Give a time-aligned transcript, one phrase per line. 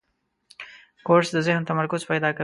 [1.07, 2.39] کورس د ذهن تمرکز پیدا کوي.